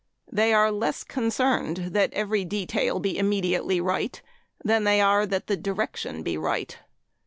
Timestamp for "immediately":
3.19-3.79